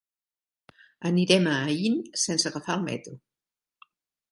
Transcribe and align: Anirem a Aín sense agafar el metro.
Anirem 1.09 1.51
a 1.51 1.53
Aín 1.75 1.99
sense 2.23 2.51
agafar 2.51 2.79
el 2.81 2.89
metro. 2.91 3.17